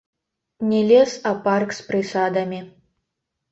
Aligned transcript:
Не 0.69 0.79
лес, 0.91 1.11
а 1.31 1.35
парк 1.45 1.77
з 1.81 1.85
прысадамі. 1.91 2.59